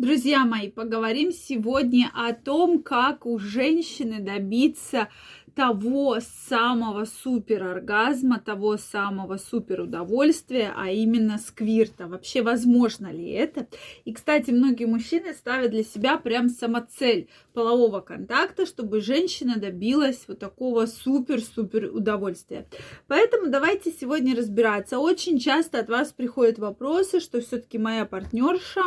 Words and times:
Друзья 0.00 0.46
мои, 0.46 0.70
поговорим 0.70 1.30
сегодня 1.30 2.10
о 2.14 2.32
том, 2.32 2.82
как 2.82 3.26
у 3.26 3.38
женщины 3.38 4.18
добиться 4.18 5.08
того 5.54 6.20
самого 6.48 7.04
супер 7.04 7.64
оргазма, 7.64 8.40
того 8.40 8.78
самого 8.78 9.36
супер 9.36 9.82
удовольствия, 9.82 10.72
а 10.74 10.88
именно 10.88 11.36
сквирта. 11.36 12.06
Вообще, 12.06 12.40
возможно 12.40 13.12
ли 13.12 13.28
это? 13.30 13.66
И, 14.06 14.14
кстати, 14.14 14.52
многие 14.52 14.86
мужчины 14.86 15.34
ставят 15.34 15.72
для 15.72 15.84
себя 15.84 16.16
прям 16.16 16.48
самоцель 16.48 17.28
полового 17.52 18.00
контакта, 18.00 18.64
чтобы 18.64 19.02
женщина 19.02 19.56
добилась 19.56 20.24
вот 20.28 20.38
такого 20.38 20.86
супер-супер 20.86 21.90
удовольствия. 21.94 22.66
Поэтому 23.06 23.48
давайте 23.48 23.92
сегодня 23.92 24.34
разбираться. 24.34 24.98
Очень 24.98 25.38
часто 25.38 25.78
от 25.78 25.90
вас 25.90 26.10
приходят 26.10 26.58
вопросы, 26.58 27.20
что 27.20 27.42
все-таки 27.42 27.76
моя 27.76 28.06
партнерша 28.06 28.80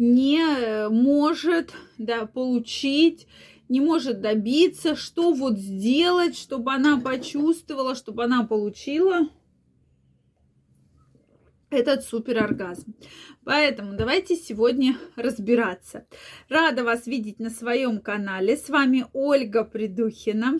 не 0.00 0.88
может 0.88 1.74
да, 1.98 2.24
получить 2.26 3.28
не 3.68 3.80
может 3.80 4.20
добиться, 4.20 4.96
что 4.96 5.32
вот 5.32 5.56
сделать, 5.56 6.36
чтобы 6.36 6.72
она 6.72 6.98
почувствовала, 7.00 7.94
чтобы 7.94 8.24
она 8.24 8.44
получила 8.44 9.28
этот 11.70 12.02
супер 12.02 12.42
оргазм. 12.42 12.96
Поэтому 13.44 13.92
давайте 13.92 14.34
сегодня 14.34 14.96
разбираться. 15.14 16.04
Рада 16.48 16.82
вас 16.82 17.06
видеть 17.06 17.38
на 17.38 17.48
своем 17.48 18.00
канале. 18.00 18.56
С 18.56 18.68
вами 18.70 19.06
Ольга 19.12 19.62
Придухина. 19.62 20.58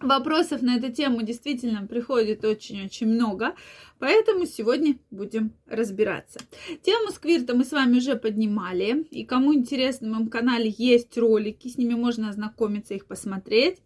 Вопросов 0.00 0.62
на 0.62 0.76
эту 0.76 0.92
тему 0.92 1.22
действительно 1.22 1.86
приходит 1.86 2.44
очень-очень 2.44 3.06
много, 3.06 3.54
поэтому 3.98 4.46
сегодня 4.46 4.98
будем 5.10 5.52
разбираться. 5.66 6.40
Тему 6.82 7.10
сквирта 7.10 7.54
мы 7.54 7.64
с 7.64 7.72
вами 7.72 7.98
уже 7.98 8.16
поднимали, 8.16 9.06
и 9.10 9.24
кому 9.24 9.54
интересно, 9.54 10.08
на 10.08 10.14
моем 10.16 10.28
канале 10.28 10.74
есть 10.76 11.16
ролики, 11.16 11.68
с 11.68 11.78
ними 11.78 11.94
можно 11.94 12.28
ознакомиться, 12.28 12.94
их 12.94 13.06
посмотреть, 13.06 13.78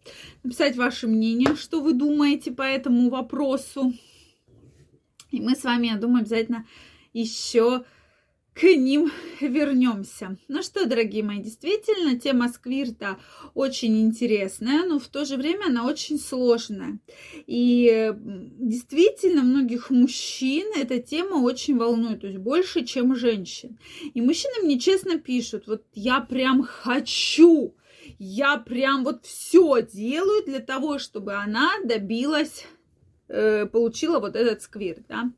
написать 0.43 0.75
ваше 0.75 1.07
мнение, 1.07 1.55
что 1.55 1.81
вы 1.81 1.93
думаете 1.93 2.51
по 2.51 2.63
этому 2.63 3.09
вопросу. 3.09 3.93
И 5.31 5.39
мы 5.39 5.55
с 5.55 5.63
вами, 5.63 5.87
я 5.87 5.95
думаю, 5.95 6.21
обязательно 6.21 6.65
еще 7.13 7.85
к 8.53 8.63
ним 8.63 9.11
вернемся. 9.39 10.37
Ну 10.47 10.61
что, 10.61 10.85
дорогие 10.85 11.23
мои, 11.23 11.39
действительно, 11.39 12.19
тема 12.19 12.49
сквирта 12.49 13.17
очень 13.53 14.01
интересная, 14.01 14.85
но 14.85 14.99
в 14.99 15.07
то 15.07 15.25
же 15.25 15.37
время 15.37 15.67
она 15.67 15.85
очень 15.85 16.19
сложная. 16.19 16.99
И 17.47 18.13
действительно, 18.15 19.43
многих 19.43 19.89
мужчин 19.89 20.67
эта 20.75 20.99
тема 20.99 21.35
очень 21.35 21.77
волнует, 21.77 22.21
то 22.21 22.27
есть 22.27 22.39
больше, 22.39 22.83
чем 22.85 23.15
женщин. 23.15 23.79
И 24.13 24.21
мужчины 24.21 24.63
мне 24.63 24.79
честно 24.79 25.17
пишут, 25.17 25.67
вот 25.67 25.83
я 25.93 26.19
прям 26.19 26.63
хочу, 26.63 27.73
я 28.19 28.57
прям 28.57 29.03
вот 29.03 29.25
все 29.25 29.81
делаю 29.81 30.43
для 30.45 30.59
того, 30.59 30.99
чтобы 30.99 31.35
она 31.35 31.71
добилась 31.85 32.65
Э, 33.33 33.65
получила 33.65 34.19
вот 34.19 34.35
этот 34.35 34.61
сквирт, 34.61 35.07
да. 35.07 35.31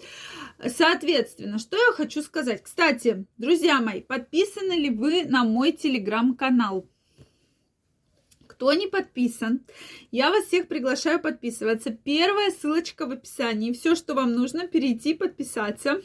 Соответственно, 0.65 1.59
что 1.59 1.77
я 1.77 1.93
хочу 1.93 2.23
сказать. 2.23 2.63
Кстати, 2.63 3.27
друзья 3.37 3.79
мои, 3.81 4.01
подписаны 4.01 4.73
ли 4.73 4.89
вы 4.89 5.25
на 5.25 5.43
мой 5.43 5.73
телеграм-канал? 5.73 6.89
Кто 8.47 8.73
не 8.73 8.87
подписан, 8.87 9.63
я 10.09 10.31
вас 10.31 10.45
всех 10.45 10.67
приглашаю 10.67 11.19
подписываться. 11.19 11.91
Первая 11.91 12.49
ссылочка 12.49 13.05
в 13.05 13.11
описании. 13.11 13.73
Все, 13.73 13.93
что 13.93 14.15
вам 14.15 14.33
нужно, 14.33 14.67
перейти, 14.67 15.13
подписаться, 15.13 16.01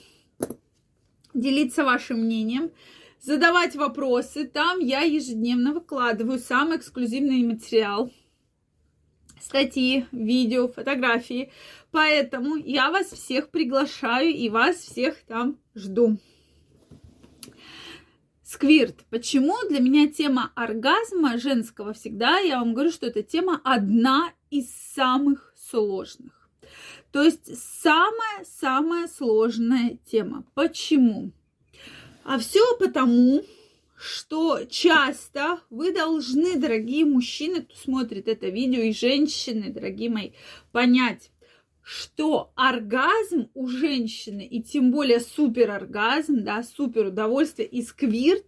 делиться 1.33 1.85
вашим 1.85 2.21
мнением, 2.21 2.71
задавать 3.19 3.77
вопросы. 3.77 4.47
Там 4.47 4.81
я 4.81 5.01
ежедневно 5.01 5.73
выкладываю 5.73 6.39
самый 6.39 6.77
эксклюзивный 6.77 7.45
материал 7.45 8.13
статьи, 9.41 10.07
видео, 10.13 10.69
фотографии. 10.69 11.53
Поэтому 11.91 12.57
я 12.57 12.91
вас 12.91 13.07
всех 13.07 13.51
приглашаю 13.51 14.31
и 14.31 14.49
вас 14.49 14.77
всех 14.77 15.17
там 15.27 15.59
жду. 15.75 16.19
Сквирт. 18.43 19.05
Почему 19.11 19.57
для 19.69 19.81
меня 19.81 20.09
тема 20.09 20.53
оргазма 20.55 21.39
женского 21.39 21.93
всегда, 21.93 22.39
я 22.39 22.61
вам 22.61 22.73
говорю, 22.73 22.91
что 22.91 23.07
эта 23.07 23.23
тема 23.23 23.61
одна 23.63 24.33
из 24.51 24.71
самых 24.75 25.53
сложных. 25.57 26.49
То 27.13 27.23
есть 27.23 27.59
самая-самая 27.83 29.09
сложная 29.09 29.99
тема. 30.11 30.45
Почему? 30.55 31.33
А 32.25 32.39
все 32.39 32.61
потому, 32.79 33.43
что 33.99 34.65
часто 34.65 35.61
вы 35.71 35.93
должны, 35.93 36.57
дорогие 36.57 37.05
мужчины, 37.05 37.63
кто 37.63 37.75
смотрит 37.75 38.29
это 38.29 38.49
видео, 38.49 38.83
и 38.83 38.93
женщины, 38.93 39.71
дорогие 39.71 40.09
мои, 40.09 40.31
понять, 40.71 41.31
что 41.83 42.53
оргазм 42.55 43.49
у 43.55 43.67
женщины, 43.67 44.47
и 44.47 44.63
тем 44.63 44.93
более 44.93 45.21
супероргазм, 45.21 46.45
да, 46.45 46.63
супер 46.63 47.07
удовольствие 47.07 47.67
и 47.67 47.83
сквирт, 47.83 48.45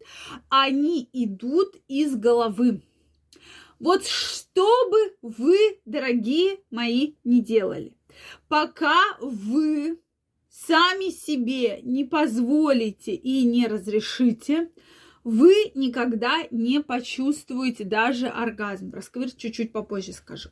они 0.49 1.09
идут 1.13 1.75
из 1.89 2.15
головы. 2.15 2.83
Вот 3.81 4.07
что 4.07 4.69
бы 4.91 5.17
вы, 5.23 5.81
дорогие 5.85 6.59
мои, 6.71 7.15
не 7.25 7.41
делали, 7.41 7.97
пока 8.49 9.01
вы 9.21 9.99
сами 10.51 11.11
себе 11.11 11.81
не 11.83 12.05
позволите 12.05 13.15
и 13.15 13.45
не 13.45 13.67
разрешите, 13.67 14.71
вы 15.25 15.73
никогда 15.75 16.47
не 16.51 16.81
почувствуете 16.81 17.85
даже 17.85 18.29
оргазм. 18.29 18.91
Про 18.91 19.03
сквирт 19.03 19.37
чуть-чуть 19.37 19.73
попозже 19.73 20.13
скажу. 20.13 20.51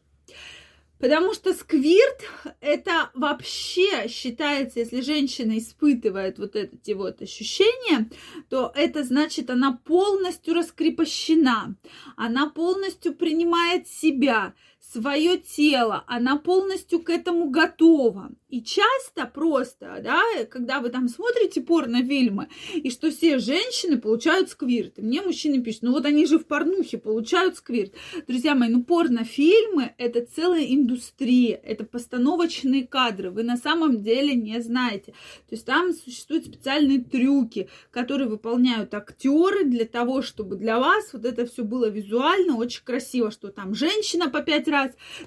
Потому 0.99 1.33
что 1.33 1.55
сквирт 1.55 2.25
это 2.61 3.11
вообще 3.15 4.09
считается, 4.09 4.81
если 4.81 5.01
женщина 5.01 5.57
испытывает 5.59 6.41
вот 6.41 6.57
эти 6.57 6.91
вот 6.91 7.23
ощущения, 7.23 8.11
то 8.49 8.73
это 8.75 9.05
значит, 9.05 9.49
она 9.49 9.79
полностью 9.85 10.55
раскрепощена, 10.55 11.77
она 12.17 12.51
полностью 12.51 13.15
принимает 13.15 13.87
себя, 13.87 14.55
свое 14.93 15.39
тело, 15.39 16.05
она 16.07 16.37
полностью 16.37 17.01
к 17.01 17.11
этому 17.11 17.51
готова. 17.51 18.31
И 18.49 18.63
часто 18.63 19.27
просто, 19.27 20.01
да, 20.03 20.23
когда 20.51 20.81
вы 20.81 20.89
там 20.89 21.09
смотрите 21.09 21.61
порнофильмы, 21.61 22.49
и 22.75 22.91
что 22.91 23.11
все 23.11 23.39
женщины 23.39 23.99
получают 23.99 24.49
сквирт. 24.49 24.99
И 24.99 25.03
мне 25.03 25.21
мужчины 25.21 25.63
пишут, 25.63 25.83
ну 25.83 25.93
вот 25.93 26.07
они 26.07 26.25
же 26.25 26.39
в 26.39 26.47
порнухе 26.47 26.97
получают 26.97 27.57
сквирт. 27.57 27.93
Друзья 28.27 28.55
мои, 28.55 28.71
ну 28.71 28.83
порнофильмы– 28.83 29.95
это 29.99 30.25
целая 30.25 30.65
индустрия, 30.65 31.61
это 31.63 31.85
постановочные 31.85 32.87
кадры. 32.87 33.31
Вы 33.31 33.43
на 33.43 33.59
самом 33.59 34.03
деле 34.03 34.35
не 34.35 34.59
знаете. 34.63 35.13
То 35.49 35.55
есть 35.55 35.67
там 35.67 35.93
существуют 35.93 36.47
специальные 36.47 37.01
трюки, 37.05 37.69
которые 37.91 38.29
выполняют 38.29 38.95
актеры 38.95 39.65
для 39.65 39.85
того, 39.85 40.23
чтобы 40.23 40.57
для 40.57 40.79
вас 40.79 41.13
вот 41.13 41.27
это 41.27 41.45
все 41.45 41.65
было 41.65 41.91
визуально 41.91 42.57
очень 42.57 42.83
красиво, 42.83 43.31
что 43.31 43.49
там 43.49 43.75
женщина 43.75 44.31
по 44.31 44.41
пять 44.41 44.69
раз 44.69 44.78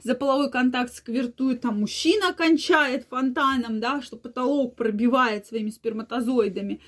за 0.03 0.15
половой 0.15 0.51
контакт 0.51 0.93
сквиртует, 0.93 1.61
там 1.61 1.79
мужчина 1.79 2.33
кончает, 2.33 3.05
фонтаном, 3.09 3.79
да, 3.79 4.01
что 4.01 4.17
потолок 4.17 4.75
пробивает 4.75 5.47
своими 5.47 5.69
сперматозоидами 5.69 6.81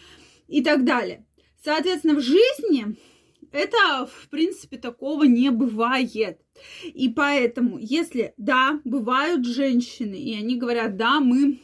и 0.48 0.64
так 0.64 0.86
далее. 0.86 1.26
Соответственно, 1.64 2.16
в 2.16 2.22
жизни 2.22 2.98
это, 3.52 4.08
в 4.08 4.30
принципе, 4.30 4.78
такого 4.78 5.24
не 5.24 5.52
бывает. 5.52 6.40
И 6.84 7.10
поэтому, 7.10 7.78
если, 7.78 8.34
да, 8.38 8.82
бывают 8.84 9.46
женщины, 9.46 10.16
и 10.16 10.36
они 10.36 10.58
говорят, 10.58 10.98
да, 10.98 11.20
мы 11.20 11.60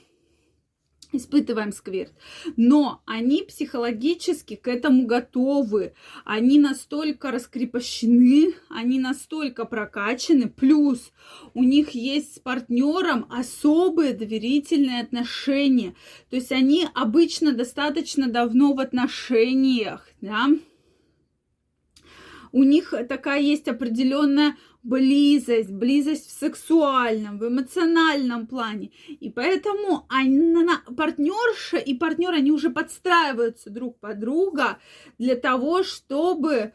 испытываем 1.12 1.72
сквирт. 1.72 2.14
Но 2.56 3.02
они 3.06 3.44
психологически 3.44 4.56
к 4.56 4.68
этому 4.68 5.06
готовы. 5.06 5.94
Они 6.26 6.60
настолько 6.60 7.32
раскрепощены, 7.32 8.54
они 8.70 9.00
настолько 9.00 9.66
прокачаны. 9.66 10.50
Плюс 10.50 11.12
у 11.54 11.64
них 11.64 11.92
есть 11.92 12.36
с 12.36 12.40
партнером 12.40 13.26
особые 13.30 14.14
доверительные 14.14 15.02
отношения. 15.02 15.96
То 16.30 16.36
есть 16.36 16.52
они 16.52 16.88
обычно 16.94 17.54
достаточно 17.54 18.30
давно 18.30 18.74
в 18.74 18.80
отношениях. 18.80 20.08
Да? 20.22 20.50
У 22.52 22.64
них 22.64 22.94
такая 23.08 23.40
есть 23.42 23.68
определенная 23.68 24.56
близость, 24.84 25.72
близость 25.72 26.28
в 26.28 26.40
сексуальном, 26.40 27.38
в 27.38 27.48
эмоциональном 27.48 28.48
плане. 28.48 28.92
И 29.08 29.30
поэтому 29.30 30.06
она, 30.10 30.82
партнерша 30.96 31.78
и 31.78 31.94
партнер, 31.94 32.34
они 32.34 32.52
уже 32.52 32.70
подстраиваются 32.70 33.70
друг 33.70 34.00
под 34.00 34.20
друга 34.20 34.78
для 35.18 35.36
того, 35.36 35.84
чтобы 35.84 36.74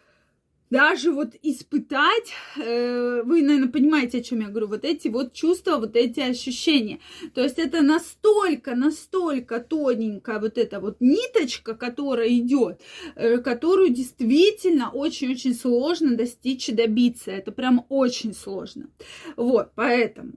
даже 0.74 1.12
вот 1.12 1.36
испытать, 1.40 2.32
э, 2.56 3.22
вы, 3.22 3.42
наверное, 3.42 3.68
понимаете, 3.68 4.18
о 4.18 4.22
чем 4.22 4.40
я 4.40 4.48
говорю, 4.48 4.66
вот 4.66 4.84
эти 4.84 5.06
вот 5.06 5.32
чувства, 5.32 5.76
вот 5.76 5.94
эти 5.94 6.18
ощущения. 6.18 6.98
То 7.32 7.44
есть 7.44 7.60
это 7.60 7.80
настолько, 7.80 8.74
настолько 8.74 9.60
тоненькая 9.60 10.40
вот 10.40 10.58
эта 10.58 10.80
вот 10.80 10.96
ниточка, 10.98 11.74
которая 11.74 12.28
идет, 12.28 12.80
э, 13.14 13.38
которую 13.38 13.90
действительно 13.90 14.90
очень-очень 14.90 15.54
сложно 15.54 16.16
достичь 16.16 16.68
и 16.68 16.72
добиться. 16.72 17.30
Это 17.30 17.52
прям 17.52 17.86
очень 17.88 18.34
сложно. 18.34 18.88
Вот, 19.36 19.70
поэтому. 19.76 20.32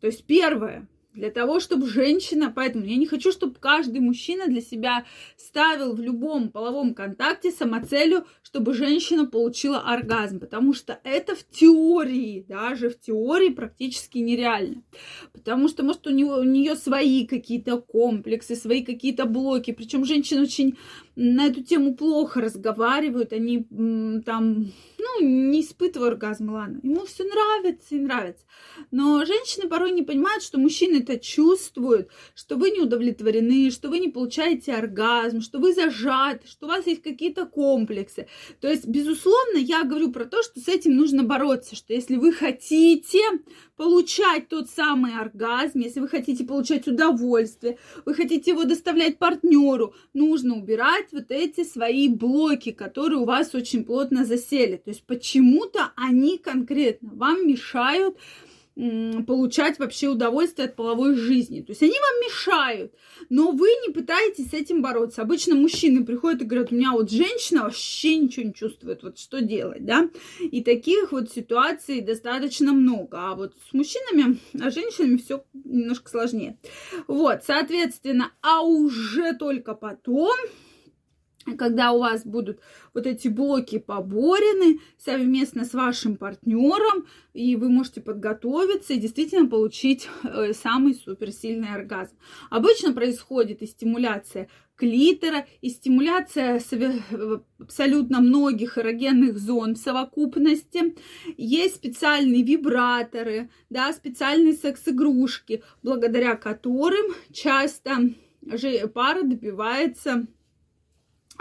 То 0.00 0.06
есть 0.06 0.24
первое, 0.24 0.86
для 1.14 1.30
того, 1.30 1.58
чтобы 1.60 1.88
женщина, 1.88 2.52
поэтому 2.54 2.84
я 2.84 2.96
не 2.96 3.06
хочу, 3.06 3.32
чтобы 3.32 3.56
каждый 3.58 4.00
мужчина 4.00 4.46
для 4.46 4.60
себя 4.60 5.04
ставил 5.36 5.94
в 5.94 6.00
любом 6.00 6.50
половом 6.50 6.94
контакте 6.94 7.50
самоцелью, 7.50 8.26
чтобы 8.42 8.74
женщина 8.74 9.26
получила 9.26 9.80
оргазм, 9.80 10.38
потому 10.38 10.72
что 10.72 11.00
это 11.04 11.34
в 11.34 11.44
теории, 11.48 12.44
даже 12.48 12.90
в 12.90 13.00
теории 13.00 13.50
практически 13.50 14.18
нереально. 14.18 14.82
Потому 15.32 15.68
что, 15.68 15.82
может, 15.82 16.06
у, 16.06 16.10
него, 16.10 16.36
у 16.36 16.44
нее 16.44 16.76
свои 16.76 17.26
какие-то 17.26 17.80
комплексы, 17.80 18.54
свои 18.54 18.84
какие-то 18.84 19.26
блоки, 19.26 19.72
причем 19.72 20.04
женщины 20.04 20.42
очень 20.42 20.76
на 21.16 21.46
эту 21.46 21.62
тему 21.62 21.94
плохо 21.94 22.40
разговаривают, 22.40 23.32
они 23.32 23.66
там, 24.24 24.72
ну, 24.98 25.20
не 25.20 25.60
испытывают 25.60 26.14
оргазм, 26.14 26.52
ладно, 26.52 26.80
ему 26.82 27.04
все 27.04 27.24
нравится 27.24 27.94
и 27.94 27.98
нравится. 27.98 28.44
Но 28.90 29.24
женщины 29.24 29.68
порой 29.68 29.92
не 29.92 30.02
понимают, 30.02 30.42
что 30.42 30.58
мужчины 30.58 30.98
это 30.98 31.18
чувствуют, 31.18 32.08
что 32.34 32.56
вы 32.56 32.70
не 32.70 32.80
удовлетворены, 32.80 33.70
что 33.70 33.88
вы 33.88 33.98
не 33.98 34.08
получаете 34.08 34.74
оргазм, 34.74 35.40
что 35.40 35.58
вы 35.58 35.74
зажаты, 35.74 36.46
что 36.46 36.66
у 36.66 36.68
вас 36.68 36.86
есть 36.86 37.02
какие-то 37.02 37.46
комплексы. 37.46 38.28
То 38.60 38.68
есть, 38.68 38.86
безусловно, 38.86 39.58
я 39.58 39.84
говорю 39.84 40.12
про 40.12 40.24
то, 40.24 40.42
что 40.42 40.60
с 40.60 40.68
этим 40.68 40.96
нужно 40.96 41.22
бороться, 41.22 41.76
что 41.76 41.92
если 41.92 42.16
вы 42.16 42.32
хотите 42.32 43.20
получать 43.76 44.48
тот 44.48 44.68
самый 44.68 45.18
оргазм, 45.18 45.80
если 45.80 46.00
вы 46.00 46.08
хотите 46.08 46.44
получать 46.44 46.86
удовольствие, 46.86 47.78
вы 48.04 48.14
хотите 48.14 48.50
его 48.50 48.64
доставлять 48.64 49.18
партнеру, 49.18 49.94
нужно 50.12 50.56
убирать 50.56 50.99
вот 51.12 51.30
эти 51.30 51.64
свои 51.64 52.08
блоки, 52.08 52.72
которые 52.72 53.18
у 53.20 53.24
вас 53.24 53.54
очень 53.54 53.84
плотно 53.84 54.24
засели. 54.24 54.76
То 54.76 54.90
есть 54.90 55.04
почему-то 55.04 55.92
они 55.96 56.38
конкретно 56.38 57.10
вам 57.14 57.46
мешают 57.46 58.16
получать 59.26 59.78
вообще 59.78 60.08
удовольствие 60.08 60.68
от 60.68 60.76
половой 60.76 61.14
жизни. 61.14 61.60
То 61.60 61.72
есть 61.72 61.82
они 61.82 61.92
вам 61.92 62.20
мешают, 62.24 62.94
но 63.28 63.50
вы 63.50 63.68
не 63.86 63.92
пытаетесь 63.92 64.50
с 64.50 64.54
этим 64.54 64.80
бороться. 64.80 65.22
Обычно 65.22 65.54
мужчины 65.54 66.04
приходят 66.04 66.40
и 66.40 66.44
говорят, 66.44 66.72
у 66.72 66.76
меня 66.76 66.92
вот 66.92 67.10
женщина 67.10 67.64
вообще 67.64 68.16
ничего 68.16 68.46
не 68.46 68.54
чувствует, 68.54 69.02
вот 69.02 69.18
что 69.18 69.42
делать, 69.42 69.84
да? 69.84 70.08
И 70.40 70.62
таких 70.62 71.12
вот 71.12 71.30
ситуаций 71.30 72.00
достаточно 72.00 72.72
много. 72.72 73.18
А 73.20 73.34
вот 73.34 73.54
с 73.68 73.74
мужчинами, 73.74 74.38
а 74.58 74.70
с 74.70 74.74
женщинами 74.74 75.18
все 75.18 75.44
немножко 75.52 76.08
сложнее. 76.08 76.56
Вот, 77.06 77.40
соответственно, 77.44 78.32
а 78.40 78.62
уже 78.62 79.34
только 79.34 79.74
потом 79.74 80.36
когда 81.56 81.92
у 81.92 82.00
вас 82.00 82.24
будут 82.24 82.60
вот 82.92 83.06
эти 83.06 83.28
блоки 83.28 83.78
поборены 83.78 84.80
совместно 84.98 85.64
с 85.64 85.72
вашим 85.72 86.16
партнером, 86.16 87.06
и 87.32 87.56
вы 87.56 87.70
можете 87.70 88.00
подготовиться 88.00 88.92
и 88.92 88.98
действительно 88.98 89.48
получить 89.48 90.08
э, 90.22 90.52
самый 90.52 90.94
суперсильный 90.94 91.74
оргазм. 91.74 92.12
Обычно 92.50 92.92
происходит 92.92 93.62
и 93.62 93.66
стимуляция 93.66 94.48
клитора, 94.76 95.46
и 95.60 95.68
стимуляция 95.68 96.60
абсолютно 97.58 98.20
многих 98.20 98.78
эрогенных 98.78 99.38
зон 99.38 99.74
в 99.74 99.78
совокупности. 99.78 100.96
Есть 101.36 101.76
специальные 101.76 102.42
вибраторы, 102.42 103.50
да, 103.68 103.92
специальные 103.92 104.54
секс-игрушки, 104.54 105.62
благодаря 105.82 106.34
которым 106.36 107.14
часто 107.30 108.14
пара 108.94 109.22
добивается 109.22 110.26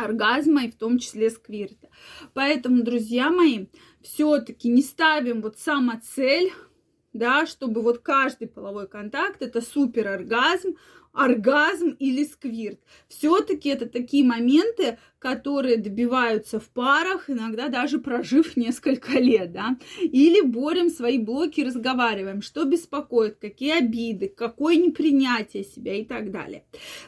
оргазма 0.03 0.65
и 0.65 0.71
в 0.71 0.75
том 0.75 0.97
числе 0.97 1.29
сквирта. 1.29 1.89
Поэтому, 2.33 2.83
друзья 2.83 3.29
мои, 3.29 3.67
все-таки 4.01 4.69
не 4.69 4.81
ставим 4.81 5.41
вот 5.41 5.57
самоцель, 5.57 6.51
да, 7.13 7.45
чтобы 7.45 7.81
вот 7.81 7.99
каждый 7.99 8.47
половой 8.47 8.87
контакт 8.87 9.41
это 9.41 9.61
супер 9.61 10.07
оргазм, 10.07 10.75
оргазм 11.13 11.89
или 11.99 12.23
сквирт. 12.23 12.79
Все-таки 13.07 13.69
это 13.69 13.87
такие 13.87 14.23
моменты, 14.23 14.97
которые 15.19 15.77
добиваются 15.77 16.59
в 16.59 16.69
парах, 16.69 17.29
иногда 17.29 17.67
даже 17.67 17.99
прожив 17.99 18.55
несколько 18.55 19.19
лет, 19.19 19.51
да. 19.51 19.77
Или 20.01 20.41
борем 20.41 20.89
свои 20.89 21.17
блоки, 21.17 21.61
разговариваем, 21.61 22.41
что 22.41 22.63
беспокоит, 22.63 23.37
какие 23.39 23.77
обиды, 23.77 24.29
какое 24.29 24.75
непринятие 24.75 25.63
себя 25.63 25.95
и 25.95 26.05
так 26.05 26.31
далее. 26.31 26.63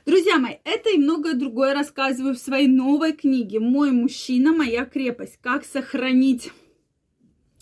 Друзья 0.06 0.38
мои, 0.38 0.56
это 0.64 0.90
и 0.90 0.98
многое 0.98 1.34
другое 1.34 1.74
рассказываю 1.74 2.36
в 2.36 2.40
своей 2.40 2.68
новой 2.68 3.14
книге 3.14 3.60
«Мой 3.60 3.92
мужчина, 3.92 4.52
моя 4.52 4.86
крепость. 4.86 5.40
Как 5.42 5.64
сохранить 5.64 6.52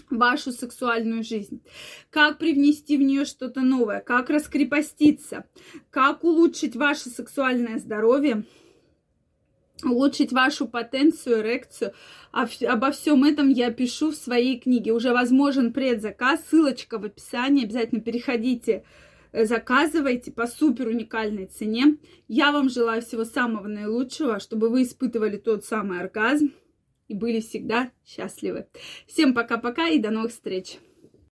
вашу 0.09 0.51
сексуальную 0.51 1.23
жизнь, 1.23 1.61
как 2.09 2.37
привнести 2.37 2.97
в 2.97 3.01
нее 3.01 3.25
что-то 3.25 3.61
новое, 3.61 4.01
как 4.01 4.29
раскрепоститься, 4.29 5.45
как 5.91 6.23
улучшить 6.23 6.75
ваше 6.75 7.09
сексуальное 7.09 7.79
здоровье, 7.79 8.43
улучшить 9.83 10.31
вашу 10.31 10.67
потенцию, 10.67 11.39
эрекцию. 11.39 11.93
Обо 12.31 12.91
всем 12.91 13.23
этом 13.23 13.49
я 13.49 13.71
пишу 13.71 14.11
в 14.11 14.15
своей 14.15 14.59
книге. 14.59 14.91
Уже 14.91 15.13
возможен 15.13 15.73
предзаказ, 15.73 16.41
ссылочка 16.49 16.99
в 16.99 17.05
описании, 17.05 17.63
обязательно 17.63 18.01
переходите 18.01 18.83
э, 19.31 19.45
заказывайте 19.45 20.31
по 20.31 20.47
супер 20.47 20.87
уникальной 20.87 21.45
цене. 21.45 21.97
Я 22.27 22.51
вам 22.51 22.69
желаю 22.69 23.01
всего 23.01 23.25
самого 23.25 23.67
наилучшего, 23.67 24.39
чтобы 24.39 24.69
вы 24.69 24.83
испытывали 24.83 25.37
тот 25.37 25.65
самый 25.65 26.01
оргазм, 26.01 26.51
и 27.09 27.13
были 27.15 27.41
всегда 27.41 27.91
счастливы. 28.05 28.67
Всем 29.05 29.33
пока-пока 29.33 29.89
и 29.89 29.99
до 29.99 30.11
новых 30.11 30.31
встреч! 30.31 30.77